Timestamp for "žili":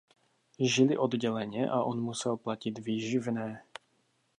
0.59-0.97